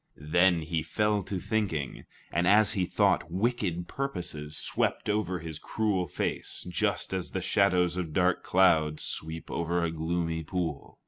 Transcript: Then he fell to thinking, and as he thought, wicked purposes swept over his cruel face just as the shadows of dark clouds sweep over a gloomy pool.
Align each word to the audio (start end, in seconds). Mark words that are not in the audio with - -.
Then 0.17 0.63
he 0.63 0.81
fell 0.81 1.21
to 1.21 1.37
thinking, 1.39 2.05
and 2.31 2.47
as 2.47 2.73
he 2.73 2.87
thought, 2.87 3.29
wicked 3.29 3.87
purposes 3.87 4.57
swept 4.57 5.07
over 5.11 5.37
his 5.37 5.59
cruel 5.59 6.07
face 6.07 6.65
just 6.67 7.13
as 7.13 7.29
the 7.29 7.39
shadows 7.41 7.97
of 7.97 8.11
dark 8.11 8.41
clouds 8.41 9.03
sweep 9.03 9.51
over 9.51 9.83
a 9.83 9.91
gloomy 9.91 10.43
pool. 10.43 10.97